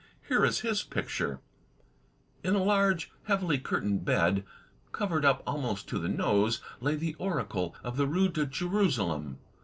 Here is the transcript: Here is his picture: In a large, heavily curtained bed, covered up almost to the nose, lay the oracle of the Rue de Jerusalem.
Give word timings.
Here 0.29 0.43
is 0.43 0.61
his 0.61 0.81
picture: 0.81 1.41
In 2.43 2.55
a 2.55 2.63
large, 2.63 3.11
heavily 3.25 3.59
curtained 3.59 4.03
bed, 4.03 4.43
covered 4.91 5.23
up 5.23 5.43
almost 5.45 5.87
to 5.89 5.99
the 5.99 6.09
nose, 6.09 6.59
lay 6.79 6.95
the 6.95 7.13
oracle 7.19 7.75
of 7.83 7.97
the 7.97 8.07
Rue 8.07 8.29
de 8.29 8.47
Jerusalem. 8.47 9.37